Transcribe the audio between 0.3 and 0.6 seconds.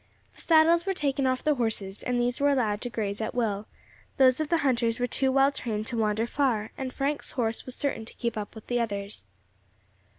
The